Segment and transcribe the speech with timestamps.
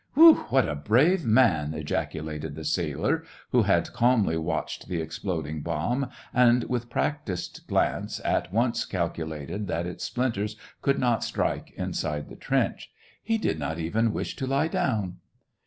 [0.15, 0.33] "Whew!
[0.49, 5.91] what a brave man!" ejaculated the sailor, who had calmly watched the exploding S2 SEVASTOPOL
[5.91, 6.05] IN MAY.
[6.07, 11.69] bomb, and, with practised glance, at once cal culated that its splinters could not strike
[11.75, 12.91] in side the trench;"
[13.23, 15.17] he did not even wish to lie down."